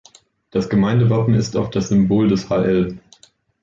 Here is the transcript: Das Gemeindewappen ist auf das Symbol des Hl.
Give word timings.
Das 0.49 0.67
Gemeindewappen 0.67 1.35
ist 1.35 1.55
auf 1.55 1.69
das 1.69 1.89
Symbol 1.89 2.27
des 2.29 2.49
Hl. 2.49 2.97